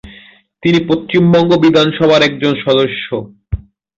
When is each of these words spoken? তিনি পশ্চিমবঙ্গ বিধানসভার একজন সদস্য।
তিনি 0.63 0.79
পশ্চিমবঙ্গ 0.87 1.51
বিধানসভার 1.57 2.21
একজন 2.21 2.53
সদস্য। 2.65 3.07